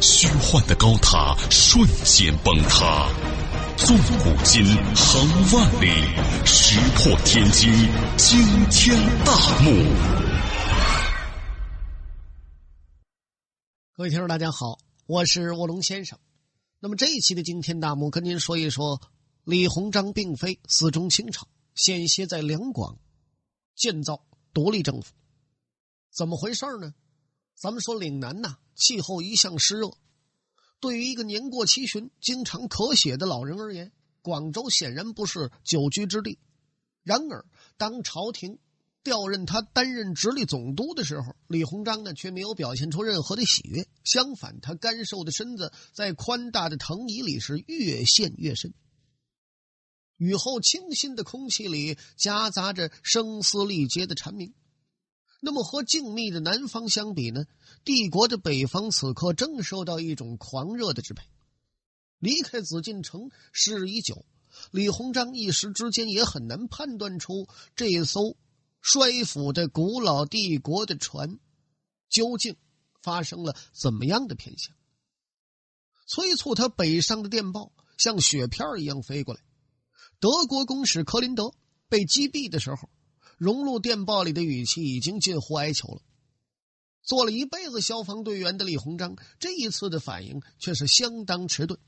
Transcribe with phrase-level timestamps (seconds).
[0.00, 3.08] 虚幻的高塔瞬间崩塌，
[3.76, 4.64] 纵古今，
[4.94, 5.88] 横万里，
[6.44, 7.72] 石破天惊，
[8.16, 8.38] 惊
[8.70, 9.70] 天大幕。
[13.96, 16.18] 各位听众，大家好，我是卧龙先生。
[16.80, 19.00] 那么这一期的惊天大幕，跟您说一说
[19.44, 22.98] 李鸿章并非死忠清朝，险些在两广
[23.74, 25.14] 建造独立政府，
[26.14, 26.94] 怎么回事呢？
[27.56, 29.96] 咱们说岭南呐，气候一向湿热，
[30.78, 36.38] 对于一个年过七旬、经常咳血的老人而言，广州显然不是久居之地。
[37.02, 37.46] 然而，
[37.78, 38.58] 当朝廷
[39.02, 48.74] 调任他担任直隶总督的时候，李鸿章呢却没有表现出任何的喜悦，相反，他干瘦的身子在宽大的藤椅里是越陷越深。
[50.18, 54.52] 雨后清新的空气里夹杂着声嘶力竭的蝉鸣。
[55.42, 57.44] 那么和静谧的南方相比呢？
[57.86, 61.24] 帝国的北方此刻正受到一种狂热的支配。
[62.18, 64.26] 离开紫禁城时日已久，
[64.72, 68.36] 李鸿章一时之间也很难判断出这艘
[68.80, 71.38] 衰腐的古老帝国的船
[72.10, 72.56] 究竟
[73.02, 74.74] 发生了怎么样的偏向。
[76.08, 79.40] 催促他北上的电报像雪片一样飞过来。
[80.18, 81.54] 德国公使克林德
[81.88, 82.90] 被击毙的时候。
[83.38, 86.00] 融入电报里的语气已经近乎哀求了。
[87.06, 91.78] 做了一辈子消防队员的李鸿章，这一次的反应却是相当迟钝。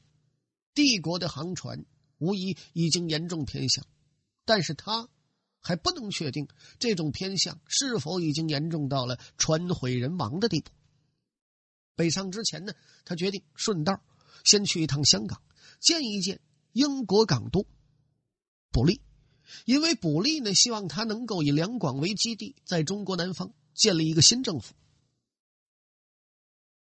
[0.74, 1.84] 帝国的航船
[2.19, 3.84] 无疑已经严重偏向，
[4.44, 5.08] 但是他
[5.61, 6.46] 还不能确定
[6.78, 10.70] 这种偏向是否已经严重到了船毁人亡的地步。
[11.96, 12.73] 北上之前呢，
[13.05, 14.01] 他决定顺道
[14.45, 15.42] 先去一趟香港，
[15.80, 16.40] 见一见
[16.73, 17.67] 英国港督
[18.70, 19.01] 卜利。
[19.64, 24.74] 因为卜利呢，希望他能够以两广为基地，在中国南方建立一个新政府。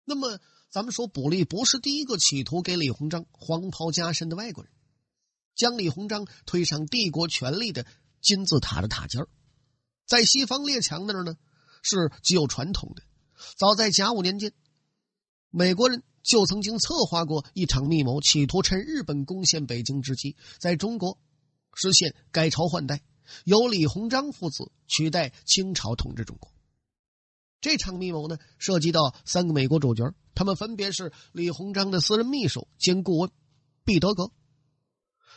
[0.08, 4.72] 那么，咱们说卜利不是第一个企图给李鸿章黄袍加身的外国人，
[5.54, 7.84] 将李鸿章推上帝国权力的
[8.22, 9.26] 金字塔的塔尖
[10.06, 11.36] 在西方列强那儿呢，
[11.82, 13.02] 是极有传统的。
[13.58, 14.54] 早在甲午年间，
[15.50, 21.18] 美国人就曾经策划过一场密谋，企图趁日本攻陷北京之际，在中国。
[21.74, 23.02] 实现改朝换代，
[23.44, 26.50] 由李鸿章父子取代清朝统治中国。
[27.60, 33.30] 这场密谋呢，涉及到三个美国主角，他们分别是李鸿章的私人秘书兼顾问
[33.84, 34.30] 毕德格，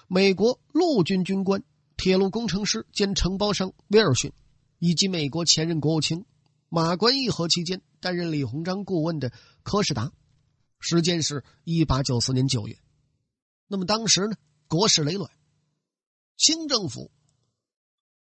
[0.08, 1.64] 美国陆军军官、
[1.98, 4.32] 铁路工程师兼承包商威尔逊，
[4.78, 6.26] 以及美国前任国务卿
[6.70, 9.32] 马关议和期间担任李鸿章顾问的
[9.64, 10.12] 柯士达。
[10.80, 12.78] 时间是一八九四年九月。
[13.68, 14.36] 那么当时呢，
[14.68, 15.32] 国事累卵。
[16.38, 17.12] 清政府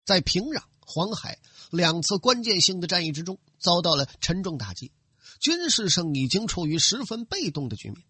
[0.05, 1.39] 在平壤、黄海
[1.71, 4.91] 两次关键性的战役之中遭到了沉重打击，
[5.39, 8.03] 军事上已经处于十分被动的局面。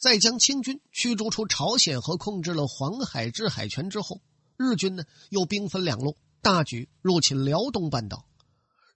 [0.00, 4.22] 在将清军驱逐出朝鲜和控制了黄海制海权之后，
[4.56, 8.26] 日军呢又兵分两路，大举入侵辽东半岛。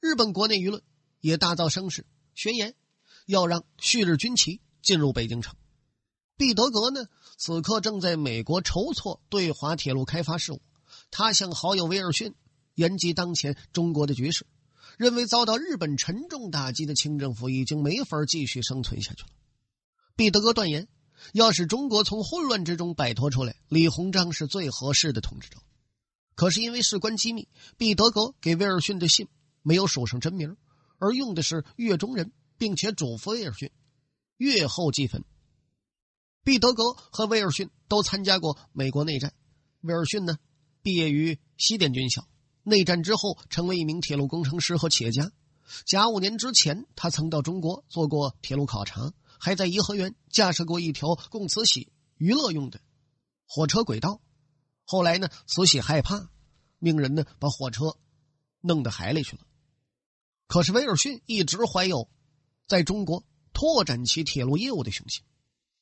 [0.01, 0.83] 日本国内舆论
[1.21, 2.75] 也大造声势，宣言
[3.27, 5.55] 要让旭日军旗进入北京城。
[6.37, 7.07] 毕德格呢？
[7.37, 10.63] 此刻正在美国筹措对华铁路开发事务，
[11.11, 12.35] 他向好友威尔逊
[12.75, 14.47] 言及当前中国的局势，
[14.99, 19.29] 认为遭到日本沉重打击的清政府已经没法继续生存下去了。
[20.17, 20.89] 毕德格断言，
[21.33, 25.59] 要使中国从混乱之中摆脱出来，李鸿章是最合适的统治者。
[26.35, 29.29] 可是因为事关机密，毕德格给威尔逊的信
[29.63, 30.57] 没有署上真名，
[30.99, 33.71] 而用的是粤中人，并且嘱咐威尔逊，
[34.37, 35.25] 月后即焚。
[36.43, 39.33] 毕德格和威尔逊都参加过美国内战。
[39.81, 40.39] 威尔逊呢，
[40.83, 42.27] 毕业于西点军校，
[42.65, 45.31] 内战之后成为一名铁路工程师和企业家。
[45.87, 52.81] 甲午年之前，他曾到中国做过铁路考察，还在颐和园架设过一条供慈禧娱乐用的
[53.47, 54.21] 火车轨道。
[54.85, 56.29] 后来呢，慈禧害怕，
[56.79, 57.97] 命人呢把火车
[58.61, 59.43] 弄到海里去了。
[60.47, 62.11] 可是威尔逊一直怀有
[62.67, 65.23] 在中国拓展其铁路业务的雄心。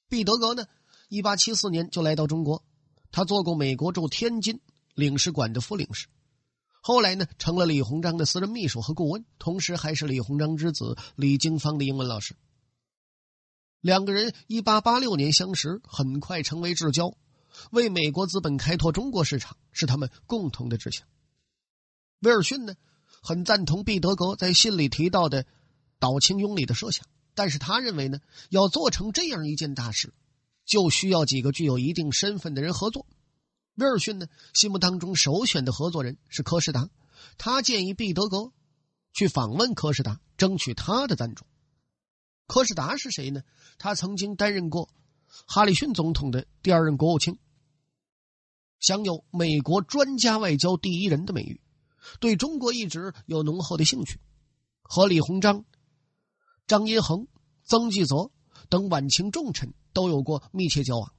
[0.08, 0.67] 毕德格呢，
[1.08, 2.64] 一八七四年就来到中国，
[3.11, 4.61] 他做过美国驻天津
[4.94, 6.06] 领事馆的副领事，
[6.84, 12.34] 后来呢，成了李鸿章的私人秘书和顾问，同时还是李鸿章之子李经方的英文老师。
[13.81, 17.17] 两个人一八八六年相识，很快成为至交。
[17.70, 21.06] 为美国资本开拓中国市场是他们共同的志向。
[22.19, 22.75] 威尔逊呢，
[23.23, 25.46] 很赞同毕德格在信里提到的
[26.00, 28.19] 岛清拥里的设想，但是他认为呢，
[28.50, 30.12] 要做成这样一件大事，
[30.64, 33.06] 就需要几个具有一定身份的人合作。
[33.75, 36.91] 威尔逊呢，心目当中首选的合作人是柯士达，
[37.39, 38.53] 他建议毕德格
[39.13, 41.47] 去访问柯士达，争取他的赞助。
[42.47, 43.43] 柯士达是谁呢？
[43.79, 44.91] 他曾经担任过
[45.47, 47.39] 哈里逊总统的第二任国务卿，
[48.79, 51.61] 享有“美国专家外交第一人”的美誉，
[52.21, 54.21] 对中国一直有浓厚的兴趣，
[54.83, 55.65] 和李鸿章、
[56.67, 57.27] 张荫恒、
[57.65, 58.31] 曾纪泽
[58.69, 61.15] 等晚清重臣都有过密切交往。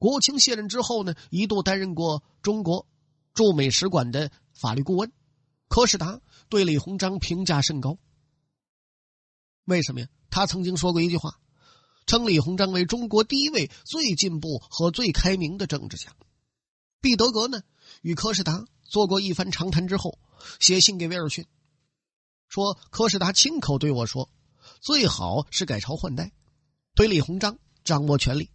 [0.00, 2.86] 国务卿卸任之后呢，一度担任过中国
[3.34, 5.12] 驻美使馆的法律顾问。
[5.68, 7.98] 柯士达对李鸿章评价甚高。
[9.66, 10.08] 为什么呀？
[10.30, 11.38] 他曾经说过一句话，
[12.06, 16.16] 称李鸿章为中国第一位最进步和最开明的政治家。
[17.02, 17.62] 毕德格呢，
[18.00, 20.18] 与柯士达做过一番长谈之后，
[20.60, 21.46] 写信给威尔逊，
[22.48, 24.30] 说柯士达亲口对我说，
[24.80, 26.32] 最好是改朝换代，
[26.94, 28.50] 对李鸿章掌握权力。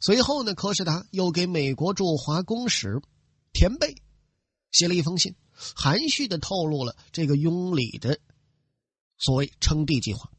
[0.00, 3.00] 随后呢，柯士达又给美国驻华公使
[3.52, 3.94] 田贝
[4.70, 5.34] 写了一封信，
[5.74, 8.18] 含蓄的透露了这个拥里的
[9.18, 10.30] 所谓称帝计划。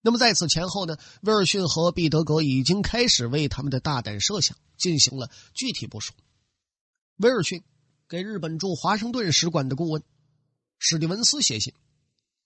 [0.00, 6.12] 那么在此前后呢，威尔逊和毕德格已经开始为他们的大胆设想进行了具体部署。
[7.16, 7.62] 威尔逊
[8.08, 10.02] 给日本驻华盛顿使馆的顾问
[10.78, 11.74] 史蒂文斯写信，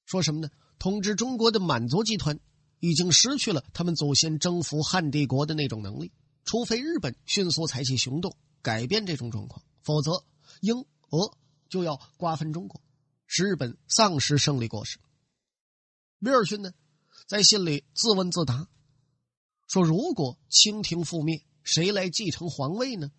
[0.07, 0.49] 说什么呢？
[0.79, 2.41] 统治中国的满族集团
[2.83, 6.11] 已经失去了他们祖先征服汉帝国的那种能力，
[6.45, 10.25] 除非日本迅速采取行动改变这种状况，否则
[10.61, 11.39] 英俄
[11.69, 12.83] 就要瓜分中国，
[13.29, 14.99] 使日本丧失胜利果实。
[16.19, 16.73] 威尔逊呢？
[17.29, 18.69] 在信里自问自答，
[19.69, 23.13] 说：“如果清廷覆灭，谁来继承皇位呢？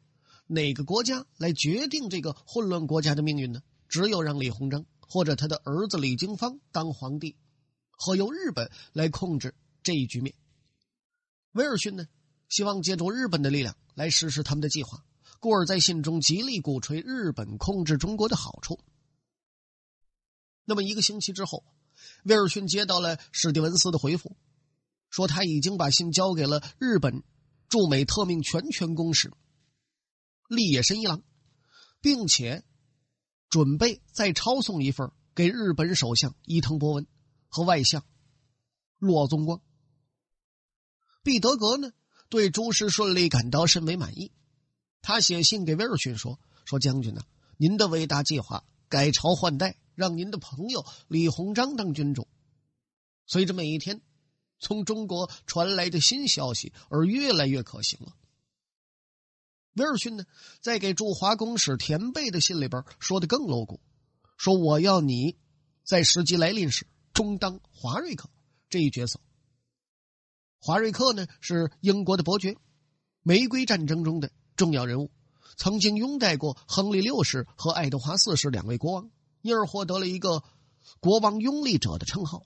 [0.46, 3.62] 哪个国家来决定这个混乱国家的命运呢？
[3.88, 7.38] 只有让李鸿章或者他的儿子李经方当皇帝，
[8.04, 10.36] 和由日本来控制这一局面。”
[11.54, 12.08] 威尔逊呢，
[12.50, 15.06] 希望借助日本的力量来实施他们的计划，
[15.40, 18.80] 故而在信中极力鼓吹日本控制中国的好处。
[20.66, 21.64] 那么一个星期之后。
[22.24, 24.36] 威尔逊接到了史蒂文斯的回复，
[25.10, 27.24] 说他已经把信交给了日本
[27.70, 29.32] 驻美特命全权公使
[30.50, 31.22] 立野伸一郎，
[32.02, 32.66] 并且
[33.48, 37.06] 准备再抄送一份给日本首相伊藤博文
[37.54, 38.04] 和外相
[38.98, 39.62] 骆宗光。
[41.24, 41.94] 毕德格呢，
[42.28, 44.32] 对诸事顺利感到甚为满意，
[45.02, 47.22] 他写信给威尔逊说：“说将军呢，
[47.58, 52.28] 您的伟大计划改朝换代。”让您的朋友李鸿章当君主，
[53.28, 54.02] 随着每一天
[54.58, 58.16] 从中国传来的新消息而越来越可行了。
[59.76, 60.26] 威尔逊呢，
[60.62, 63.82] 在给驻华公使田贝的信里边说的更露骨，
[64.36, 65.38] 说我要你
[65.84, 68.30] 在时机来临时充当华瑞克
[68.70, 69.20] 这一角色。
[70.60, 72.58] 华瑞克呢是英国的伯爵，
[73.22, 75.12] 玫瑰战争中的重要人物，
[75.58, 79.12] 曾经拥戴过亨利六世和爱德华四世两位国王。
[79.42, 80.42] 因而获得了一个
[81.02, 82.46] “国王拥立者”的称号。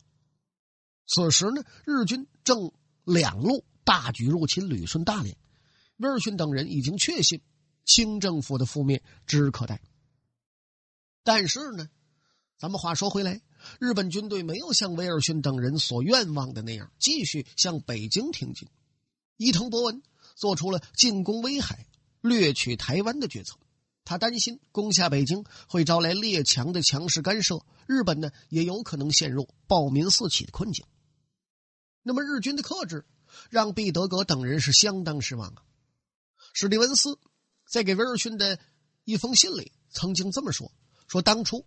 [1.05, 2.71] 此时呢，日军正
[3.03, 5.37] 两路大举入侵旅顺、大连，
[5.97, 7.43] 威尔逊等人已经确信
[7.85, 9.79] 清政府的覆灭指日可待。
[11.23, 11.87] 但是呢，
[12.57, 13.43] 咱们话说回来，
[13.79, 18.67] 日本军队没有像威尔逊等人所愿望的那样继续向北京挺进。
[19.37, 20.01] 伊藤博文
[20.35, 21.85] 做出了进攻威海、
[22.21, 23.57] 掠取台湾的决策。
[24.03, 30.85] 他担心攻下北京会招来列强的强势干涉，日本呢也有可能陷入暴民四起的困境。
[32.03, 33.05] 那么日军的克制
[33.49, 35.61] 让毕德格等人是相当失望啊。
[36.53, 37.19] 史蒂文斯
[37.69, 38.57] 在给威尔逊的
[39.03, 40.71] 一封信里曾经这么说
[41.07, 41.65] ：“说当初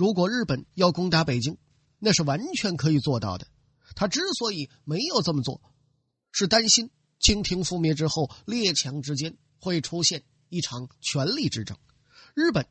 [0.00, 1.58] 如果日本要攻打北京，
[1.98, 3.46] 那是完全可以做到的。
[3.94, 5.60] 他之所以没有这么做，
[6.32, 6.88] 是担心
[7.18, 11.76] 清廷覆灭之后，列强之间会出现。”一场权力之争，
[12.34, 12.66] 日本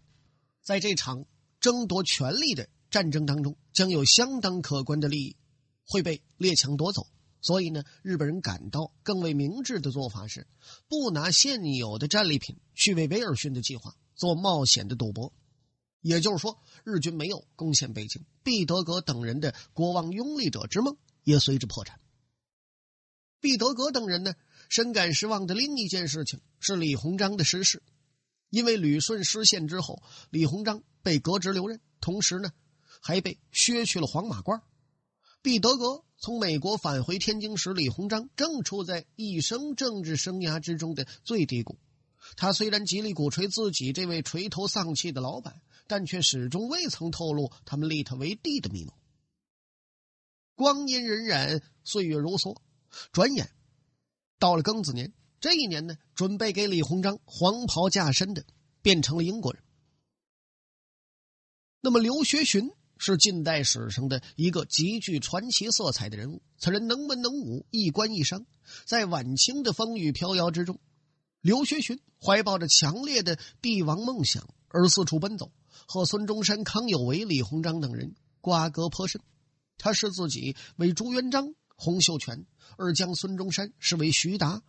[0.63, 1.25] 在这场
[1.59, 5.37] 争夺权力的战争当中，将有相当可观的利益
[5.85, 7.05] 会被列强夺走。
[7.41, 10.47] 所以呢，日本人感到更为明智的做法是，
[10.87, 15.31] 不拿现有的战利品去为威尔逊的计划做冒险的赌博。
[16.01, 21.99] 也就是说，日军没有攻陷北京，毕德格等人的国王拥立者之梦也随之破产。
[23.41, 24.33] 毕德格等人呢？
[24.67, 27.81] 深感失望的另一件事情是李鸿章的失势，
[28.49, 32.51] 因为旅顺失陷之后，李鸿章被革职留任，同时呢，
[33.01, 34.61] 还被削去了黄马褂。
[35.41, 41.79] 毕德格从美国返回天津时，李鸿章正处在一生政治生涯之中的最低谷。
[42.35, 48.93] 他虽然极力鼓吹自己这位垂头丧气的老板，但却始终未曾透露他们立他为帝的密谋。
[50.53, 52.55] 光阴荏苒，岁月如梭，
[53.11, 53.49] 转眼
[54.37, 55.11] 到了庚子年。
[55.39, 58.45] 这一年呢，准备给李鸿章黄袍加身的
[58.83, 59.63] 变成了英国人。
[61.81, 66.43] 那么刘学询是近代史上的一个极具传奇色彩的人物。
[66.59, 68.45] 此人能文能武，一官一商，
[68.85, 70.79] 在晚清的风雨飘摇之中，
[71.41, 75.51] 刘学询怀抱着强烈的帝王梦想而四处奔走，
[75.87, 79.21] 和孙中山、康有为、李鸿章等人瓜葛颇深。
[79.77, 82.45] 他视自己为朱元璋、洪秀全，
[82.77, 84.61] 而将孙中山视为徐达。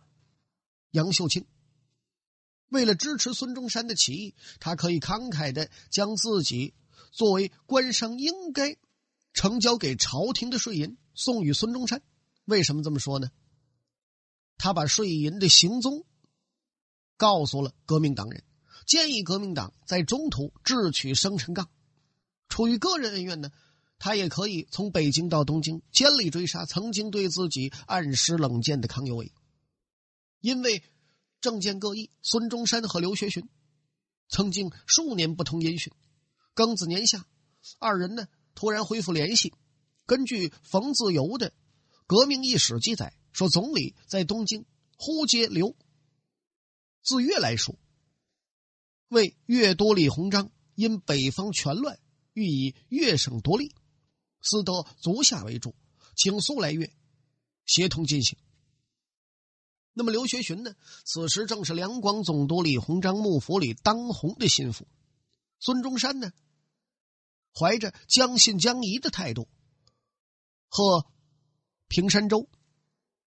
[0.91, 1.45] 杨秀清
[2.69, 6.73] 为了支持孙中山的起义，他可以慷慨的将自己
[7.11, 8.77] 作为官商应该
[9.33, 12.01] 呈交给朝廷的税银送与孙中山。
[12.45, 13.29] 为什么这么说呢？
[14.57, 16.05] 他把税银的行踪
[17.17, 18.43] 告诉了革命党人，
[18.91, 21.69] 建议革命党在中途智取生辰纲。
[22.49, 23.49] 出于个人恩怨呢，
[23.97, 29.31] 他也可以从北京到东京，千里追杀曾经对自己暗施冷箭的康有为。
[30.41, 30.83] 因为
[31.39, 33.47] 政见各异，孙中山和刘学询
[34.27, 35.93] 曾经数年不通音讯。
[36.53, 37.25] 庚子年下，
[37.79, 39.53] 二人呢突然恢复联系。
[40.05, 41.51] 根据冯自由的
[42.07, 44.65] 《革命历史》记载，说总理在东京
[44.97, 45.77] 呼接刘。
[47.01, 47.79] 自粤来说，
[49.11, 51.99] 为粤都李鸿章因北方全乱，
[52.31, 53.75] 欲以粤省夺利，
[54.41, 55.75] 思得足下为主，
[56.15, 56.93] 请速来粤，
[57.65, 58.37] 协同进行。
[59.91, 60.73] 那么刘学询呢？
[61.03, 64.87] 此时正是两广总督李鸿章幕府里当红的心腹。
[65.59, 66.31] 孙中山呢，
[67.53, 69.49] 怀着将信将疑的态度，
[70.69, 71.05] 和
[71.89, 72.47] 平山周、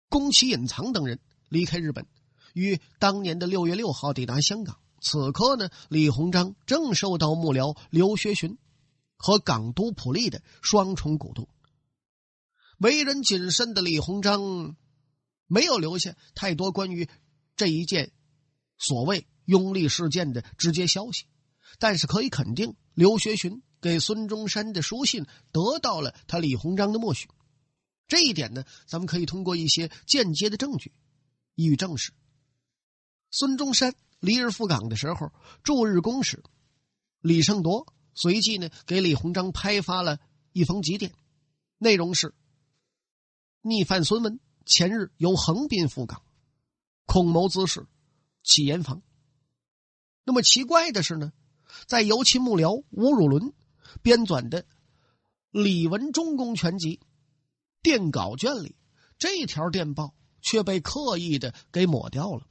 [0.08, 2.06] 宫崎隐藏等人离开日本，
[2.54, 4.78] 于当年的六月六号抵达香港。
[5.02, 8.56] 此刻呢，李鸿章正受到幕僚刘学询
[9.16, 11.46] 和港督普利的双重鼓动。
[12.78, 14.76] 为人谨慎的李鸿章。
[15.48, 17.10] 没有留下太多关于
[17.56, 18.10] 这一件
[18.78, 21.26] 所谓拥立事件的直接消息，
[21.78, 27.28] 但是可以肯定，刘学询给孙中山的书信得到了他李鸿章的默许。
[28.08, 30.94] 这一点呢，咱们可以通过一些间接的证据
[31.54, 32.12] 予以证实。
[33.30, 35.32] 孙中山离日赴港的时候，
[35.64, 36.44] 驻日公使
[37.20, 40.20] 李胜铎随即呢给李鸿章拍发了
[40.52, 41.12] 一封急电，
[41.76, 42.32] 内容是
[43.60, 44.38] 逆犯孙文。
[44.64, 46.22] 前日由横滨赴港，
[47.04, 47.88] 恐谋滋事，
[48.44, 49.02] 起严防。
[50.22, 51.32] 那么奇怪的是呢，
[51.88, 53.52] 在尤其幕僚吴汝伦
[54.02, 54.62] 编纂的
[55.50, 56.98] 《李文忠公全集》
[57.82, 58.76] 电稿卷里，
[59.18, 62.46] 这条电报却被刻意的给抹掉了。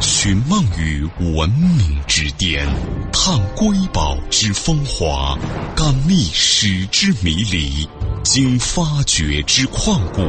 [0.00, 2.64] 寻梦于文明之巅，
[3.12, 5.36] 探瑰宝之风华，
[5.74, 7.88] 感历史之迷离。
[8.22, 10.20] 经发掘之旷古，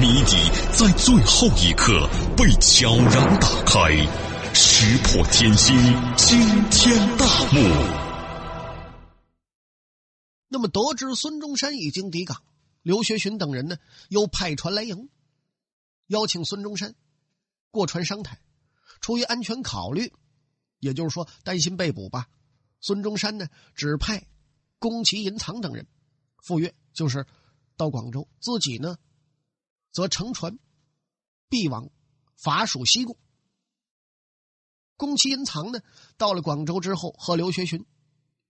[0.00, 0.36] 谜底
[0.72, 3.90] 在最后一刻被悄然打开，
[4.54, 5.76] 石破天惊，
[6.16, 6.38] 惊
[6.70, 7.60] 天大幕。
[10.48, 12.42] 那么，得知孙中山已经抵港，
[12.82, 13.76] 刘学询等人呢，
[14.08, 15.10] 又派船来迎，
[16.06, 16.94] 邀请孙中山
[17.70, 18.38] 过船商谈。
[19.04, 20.14] 出于安全考虑，
[20.78, 22.30] 也就是说担心被捕吧，
[22.80, 24.26] 孙中山呢，指派
[24.78, 25.86] 宫崎银藏等人
[26.42, 26.74] 赴约。
[26.94, 27.26] 就是
[27.76, 28.96] 到广州，自己呢，
[29.92, 30.58] 则乘船
[31.50, 31.90] 必往
[32.34, 33.18] 法属西贡。
[34.96, 35.80] 宫崎银藏呢，
[36.16, 37.84] 到了广州之后，和刘学询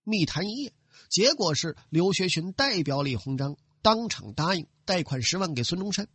[0.05, 0.73] 密谈一夜，
[1.11, 6.09] 结果是刘学询代表李鸿章当场答应贷款十万给孙中山，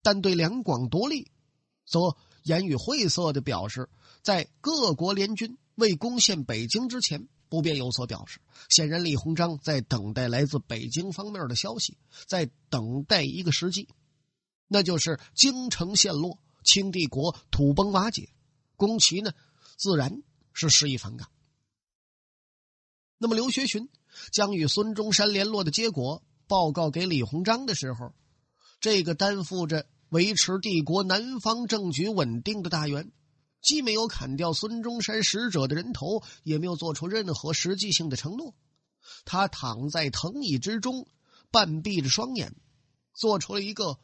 [0.00, 1.30] 但对两广独立，
[1.84, 3.88] 则言语晦涩的表示，
[4.22, 7.28] 在各国联军未攻陷北京之前。
[7.50, 8.38] 不便有所表示。
[8.68, 13.88] 显然，李鸿章在等待来自北京方面的消息，在等待一个时机，
[14.68, 18.28] 那就是京城陷落，清帝国土崩瓦解，
[18.76, 19.32] 宫崎呢，
[19.76, 21.26] 自然是失意反感。
[23.18, 23.88] 那么，刘学询
[24.30, 28.14] 将与孙中山联络的结果报告给李鸿章的时候，
[28.78, 33.10] 这个担负着维持帝国南方政局稳定的大员。
[33.62, 38.54] 既没有砍掉孙中山使者的人头，也没有做出任何实际性的承诺。
[39.26, 41.06] 他躺在藤椅之中，
[41.50, 42.56] 半闭着双眼，
[43.12, 43.98] 做出了一个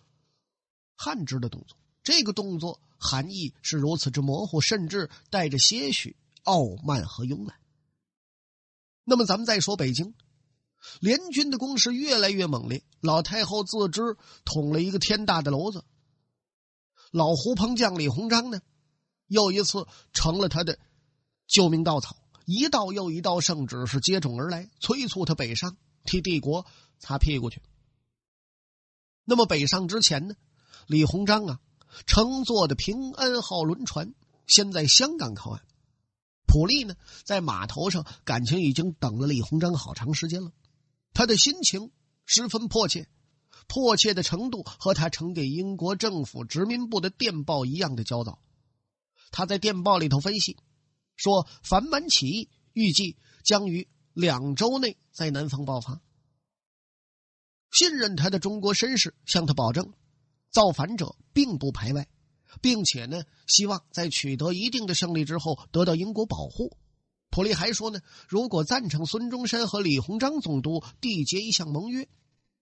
[0.95, 1.79] 汗直的动作。
[2.03, 7.59] 这个动作含义是如此之模糊，甚至带着些许傲慢和慵懒。
[9.05, 10.13] 那么，咱们再说北京，
[11.01, 15.83] 联军的攻势越来越猛烈，老太后自知捅了一个天大的娄子。
[17.17, 18.61] 老胡棚将李鸿章呢，
[19.27, 20.79] 又一次成了他的
[21.47, 26.67] 救命稻草，一道又一道圣旨是接踵而来，催促他北上，替帝国
[26.99, 27.63] 擦屁股去。
[29.25, 30.35] 那么北上之前呢，
[30.87, 31.61] 李鸿章啊，
[32.07, 34.13] 乘坐的平安号轮船
[34.47, 35.63] 先在香港靠岸。
[36.47, 40.53] 普利呢，在码头上，感情已经等了李鸿章好长时间了。
[41.15, 41.91] 他的心情
[42.27, 43.09] 十分迫切，
[43.67, 48.39] 迫切的程度和他呈给英国政府殖民部的电报一样的焦躁。
[49.31, 50.57] 他在电报里头分析
[51.17, 56.01] 说，反满起义预计将于两周内在南方爆发。
[57.73, 59.93] 信任他的中国绅士向他保证，
[60.51, 62.09] 造反者并不排外，
[62.63, 66.77] 并且呢，希望在取得一定的胜利之后得到英国保护。
[67.29, 72.09] 普利还说呢，如果赞成孙中山和李鸿章总督缔结一项盟约，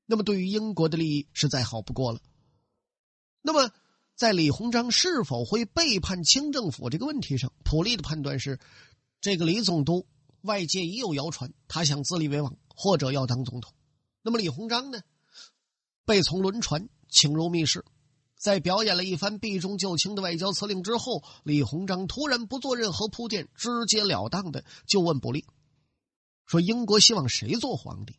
[0.07, 2.21] 那么对于英国的利益是再好不过了。
[3.43, 3.71] 那么，
[4.17, 8.59] 在李鸿章是否会背叛清政府这个问题上，普利的判断是：
[9.21, 10.07] 这个李总督
[10.43, 13.75] 外界已有谣传，他想自立为王，或者要当总统。
[14.23, 15.03] 那么李鸿章呢，
[16.05, 17.85] 被从轮船请入密室。
[18.37, 25.47] 在表演了一番避重就轻的外交辞令之后，李鸿章突然不做任何铺垫，直截了当的就问卜利
[26.45, 28.17] ：“说英国希望谁做皇帝？”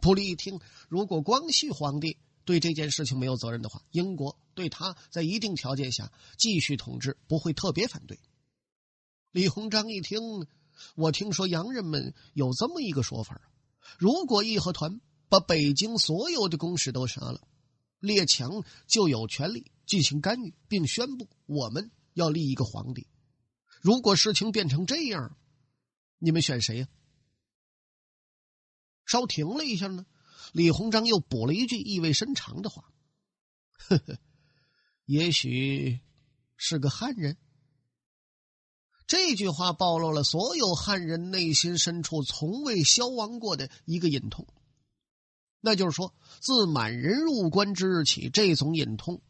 [0.00, 8.18] 普利一听，如果光绪皇帝对这件事情没有责任的话，英国对他在一定条件下继续统治不会特别反对。
[9.32, 10.20] 李鸿章一听，
[10.94, 13.40] 我听说洋人们有这么一个说法：
[13.98, 17.40] 如果义和团把北京所有的公使都杀了。
[18.00, 23.08] 列强就有权利进行干预，并宣布我们要立一个皇帝。
[23.80, 25.36] 如果事情变成这样，
[26.18, 26.88] 你们选谁呀？
[29.08, 30.04] 稍停了一下呢，
[30.52, 32.84] 李鸿章又补了一句意味深长的话
[33.88, 34.18] ：“呵呵，
[35.06, 35.98] 也许
[36.56, 37.38] 是个汉人。”
[39.08, 44.46] 这句话暴露了所有汉人内心深处从未消亡过的一个隐痛。
[45.62, 49.22] 那就是说，自满人入关之日起，这种隐痛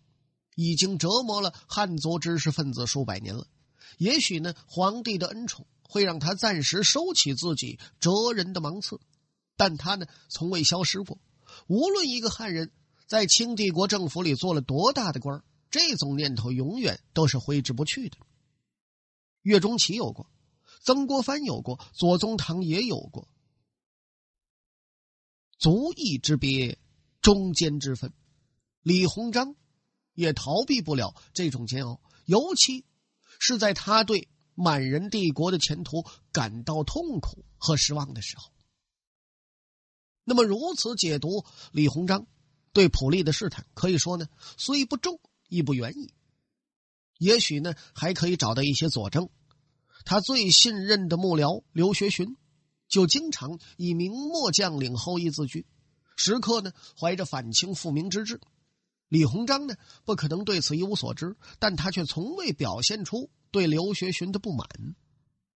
[0.56, 3.46] 已经折磨了汉族知识分子数百年了。
[3.98, 9.00] 也许呢，皇帝的恩宠会让他暂时收起自己哲人的芒刺，
[9.58, 11.18] 但他呢，从未消失过。
[11.66, 12.70] 无论一个汉人
[13.06, 18.16] 在清帝国政府里做了多大的官这种念头永远都是挥之不去的。
[19.42, 20.30] 岳钟琪有过，
[20.82, 23.28] 曾国藩有过，左宗棠也有过。
[25.58, 26.78] 族义之别，
[27.20, 28.12] 中间之分，
[28.82, 29.56] 李鸿章
[30.14, 32.84] 也逃避不了这种煎熬，尤其
[33.40, 38.52] 是在他对满人帝国的前途感到痛苦和失望的时候。
[40.28, 42.26] 那么，如此解读李鸿章
[42.74, 46.12] 对普利的试探，可以说呢，虽不重，亦不远矣。
[47.18, 49.30] 也许呢，还可以找到一些佐证。
[50.04, 52.36] 他最信任的幕僚刘学询。
[52.88, 55.66] 就经常以明末将领后裔自居，
[56.16, 58.40] 时刻呢怀着反清复明之志。
[59.08, 59.74] 李鸿章呢
[60.06, 64.66] 不可能对此一无所知，但他却从未表现出对刘学询的不满。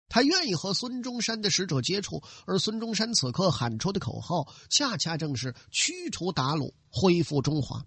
[0.09, 7.85] 他愿意和孙中山的使者接触，而孙中山此刻喊出的口号，恰恰正是驱除鞑虏，恢复中华。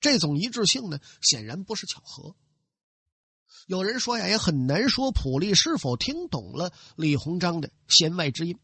[0.00, 2.36] 这种一致性呢，显然不是巧合。
[3.66, 8.58] 有人说呀，也很难说普利是否听懂了李鸿章的弦外之音，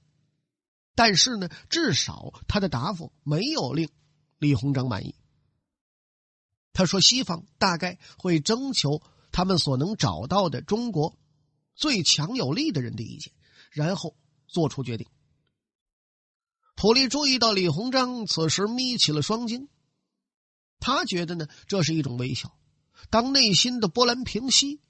[0.95, 3.89] 但是呢，至少他的答复没有令
[4.39, 5.17] 李鸿章满意。
[6.73, 11.19] 他说：“西方大概会征求他们所能找到的中国
[11.83, 13.33] 最强有力的人的意见，
[13.73, 14.17] 然后
[14.47, 15.09] 做出决定。”
[16.77, 19.69] 普利注意到李鸿章此时眯起了双睛，
[20.79, 22.57] 他觉得呢，这是一种微笑。
[23.11, 24.81] 当内心的波澜平息。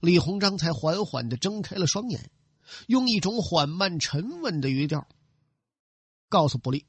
[0.00, 2.30] 李鸿章才缓缓的睁开了双眼，
[2.88, 5.06] 用一种缓慢沉稳的语调
[6.28, 6.86] 告诉卜利：“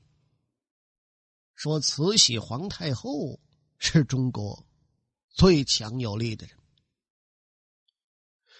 [1.53, 3.39] 说慈禧皇太后
[3.77, 4.65] 是中国
[5.29, 6.57] 最强有力的人。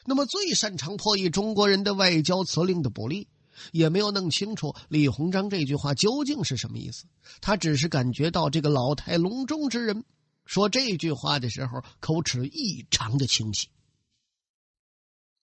[0.05, 3.27] 那么，最擅长破译中国人的外交辞令的卜利，
[3.71, 7.05] 也没有弄清楚李鸿章这句话究竟是什么意思。
[7.39, 10.03] 他只是感觉到这个老态龙钟之人
[10.45, 13.69] 说这句话的时候，口齿异常的清晰。”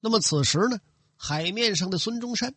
[0.02, 0.78] 那么此时呢，
[1.16, 2.54] 海面上的孙中山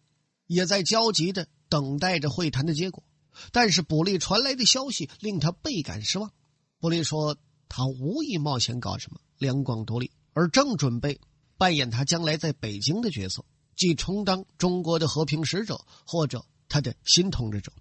[0.47, 3.03] 也在焦急的等待着会谈的结果，
[3.51, 6.31] 但是卜利传来的消息令他倍感失望。
[6.79, 7.37] 卜利说，
[7.69, 11.19] 他无意冒险搞什么两广独立，而正准备
[11.63, 13.45] 扮演他将来在北京的角色，
[13.77, 17.71] 即充当中国的和平使者或者他的新统治者。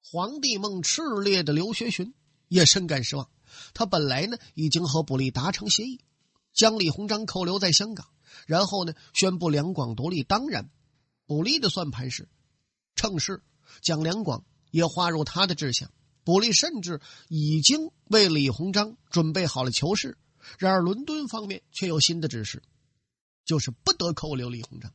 [0.00, 2.14] 皇帝梦炽烈的刘学询
[2.46, 3.28] 也深感失望。
[3.74, 6.04] 他本来呢已经和卜力达成协议，
[6.52, 8.06] 将李鸿章扣留在香港，
[8.46, 10.22] 然后呢宣布两广独立。
[10.22, 10.70] 当然，
[11.26, 12.28] 卜力的算盘是
[12.94, 13.42] 趁势
[13.80, 15.90] 将两广也划入他的志向。
[16.22, 20.16] 卜力甚至已经为李鸿章准备好了囚室。
[20.58, 22.62] 然而，伦敦方面却有新的指示，
[23.44, 24.92] 就是不得扣留李鸿章。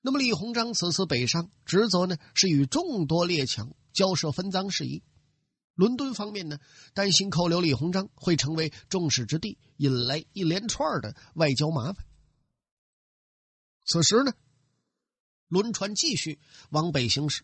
[0.00, 5.02] 那么，李鸿章此次北上，职责呢是与众多列强交涉分赃事宜。
[5.74, 6.58] 伦敦方面呢，
[6.92, 12.06] 担心扣留李鸿章会成为众矢之的，引来一连串的外交麻烦。
[13.86, 14.32] 此时呢，
[15.48, 16.38] 轮船继续
[16.70, 17.42] 往北行驶，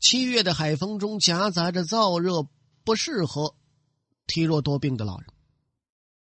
[0.00, 2.48] 七月的海风中夹杂着燥热，
[2.84, 3.56] 不适合
[4.26, 5.33] 体弱多病的老人。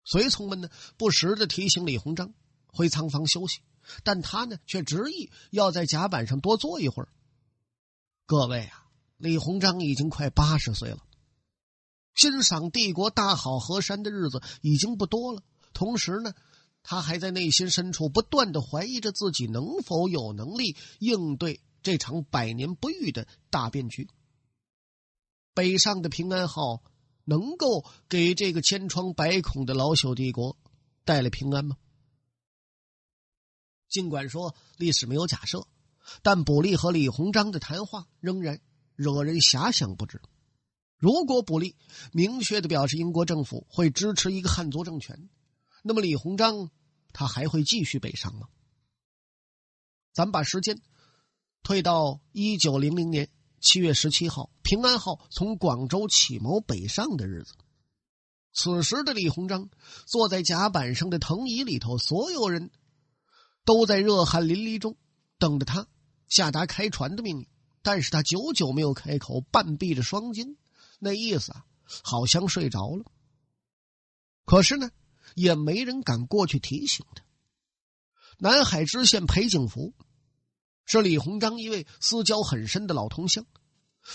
[0.06, 2.34] 随从们呢，不时的提醒李鸿章
[2.68, 3.62] 回仓房休息，
[4.04, 7.10] 但他呢，却执意要在甲板上多坐一会儿。
[8.26, 8.88] 各位啊，
[9.18, 11.00] 李鸿章已经快八十岁了，
[12.16, 15.42] 欣赏帝国大好河山的日子已经不多了。
[15.74, 16.34] 同时呢，
[16.84, 24.10] 他还在内心深处不断的怀疑着自己能否有能力应对这场百年不遇的大变局。
[25.54, 26.84] 北上的平安号。
[27.26, 30.58] 能够给这个千疮百孔的老朽帝国
[31.06, 31.78] 带来平安吗？
[33.90, 35.68] 尽管说历史没有假设，
[36.22, 38.60] 但卜力和李鸿章的谈话仍然
[38.96, 40.22] 惹人遐想不止。
[40.98, 41.76] 如果卜力
[42.12, 45.30] 明确的表示英国政府会支持一个汉族政权，
[45.84, 46.72] 那么李鸿章
[47.12, 48.48] 他还会继续北上吗？
[50.14, 50.82] 咱们把时间
[51.62, 53.30] 推到一九零零年。
[53.64, 57.54] 七月十七号，平安号从广州起锚北上的日子。
[58.52, 59.70] 此时的李鸿章
[60.06, 62.72] 坐在甲板上的藤椅里头，所有人
[63.64, 64.98] 都在热汗淋漓中
[65.40, 65.88] 等着他
[66.28, 67.48] 下达开船的命令。
[67.82, 70.58] 但是他久久没有开口，半闭着双睛，
[71.00, 71.66] 那意思啊，
[72.04, 73.06] 好像睡着了。
[74.44, 74.92] 可是呢，
[75.36, 77.24] 也没人敢过去提醒他。
[78.40, 79.94] 南海知县裴景福。
[80.86, 83.46] 是李鸿章一位私交很深的老同乡，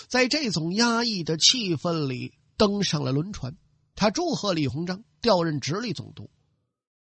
[0.09, 3.57] 在这种压抑的气氛里登上了轮船。
[3.95, 6.31] 他祝贺李鸿章调任直隶总督，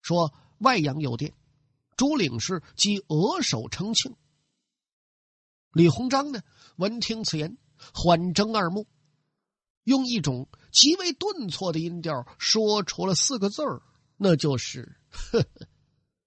[0.01, 1.33] 说外洋有电，
[1.97, 4.15] 诸领事即额首称庆。
[5.71, 6.43] 李鸿章呢，
[6.75, 7.57] 闻听此言，
[7.93, 8.87] 缓睁二目，
[9.83, 13.81] 用一种极为顿挫的音调说出了四个字儿，
[14.15, 15.47] 那就是“呵呵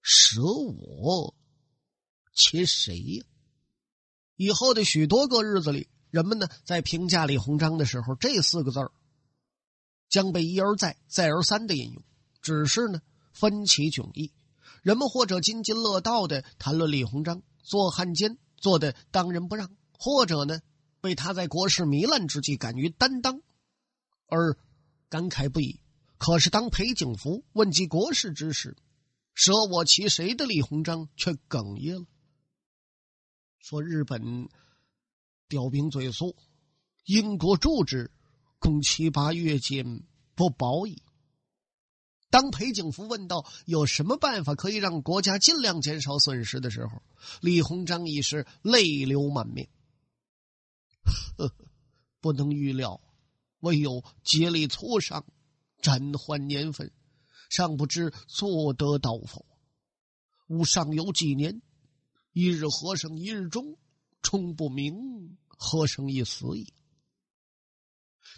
[0.01, 1.33] 舍我”。
[2.39, 3.25] 其谁呀？
[4.37, 8.91] 以后的许多个日子里，人们呢在评价李鸿章的时候，这四个字儿
[10.07, 12.01] 将被一而再、再而三的引用。
[12.41, 13.01] 只是呢，
[13.33, 14.31] 分歧迥异。
[14.81, 20.61] 人们或者津津乐道的谈论李鸿章做汉奸做的当仁不让，或者呢
[21.01, 23.41] 为他在国事糜烂之际敢于担当
[24.27, 24.57] 而
[25.09, 25.81] 感慨不已。
[26.17, 28.77] 可是当裴景福问及国事之时，
[29.33, 32.05] 舍我其谁的李鸿章却哽咽了。
[33.59, 34.49] 说日本
[35.47, 36.35] 调兵追速，
[37.05, 38.09] 英国助之，
[38.57, 41.03] 共七八月间不保矣。
[42.29, 47.01] 当裴景福问到有什么办法可以让国家尽量减少损失的时候，
[47.41, 49.69] 李鸿章已是泪流满面。
[52.21, 53.01] 不能预料，
[53.59, 55.25] 唯有竭力磋商，
[55.81, 56.91] 暂缓年份，
[57.49, 59.45] 尚不知做得到否。
[60.47, 61.61] 吾尚有几年。
[62.31, 63.77] 一日和尚一日钟，
[64.21, 66.73] 钟不鸣，和尚一死矣。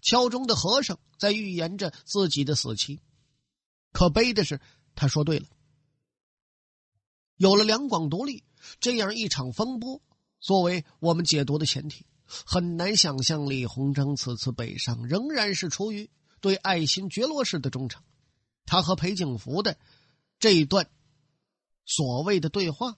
[0.01, 3.01] 敲钟的和尚在预言着自己的死期。
[3.91, 4.61] 可悲的是，
[4.95, 5.47] 他说对了。
[7.35, 8.43] 有了两广独立
[8.79, 10.01] 这样一场风波
[10.39, 18.01] 作为我们解读的前提，很难想象李鸿章此次北上仍然是出于对爱新觉罗氏的忠诚。
[18.65, 19.77] 他和裴景福的
[20.39, 20.89] 这一段
[21.85, 22.97] 所谓的对话。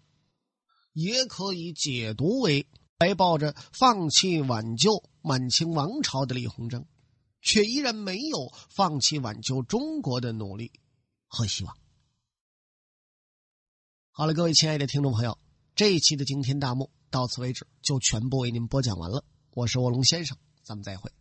[0.94, 2.68] 也可以解读为
[3.00, 6.86] 怀抱着放弃挽救满清王朝的李鸿章，
[7.42, 10.72] 却依然没有放弃挽救中国的努力
[11.28, 11.76] 和希望。
[14.12, 15.38] 好了，各位亲爱的听众朋友，
[15.76, 19.26] 这一期的惊天大幕到此为止，就全部为您播讲完了。
[19.56, 21.12] 我是卧龙先生，咱们再会。